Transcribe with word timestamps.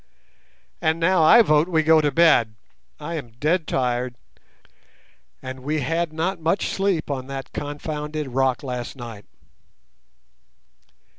And 0.81 0.99
now 0.99 1.21
I 1.21 1.43
vote 1.43 1.67
we 1.67 1.83
go 1.83 2.01
to 2.01 2.09
bed. 2.11 2.55
I 2.99 3.13
am 3.17 3.33
dead 3.39 3.67
tired, 3.67 4.15
and 5.43 5.59
we 5.59 5.81
had 5.81 6.11
not 6.11 6.39
much 6.41 6.69
sleep 6.69 7.11
on 7.11 7.27
that 7.27 7.53
confounded 7.53 8.29
rock 8.29 8.63
last 8.63 8.95
night." 8.95 9.25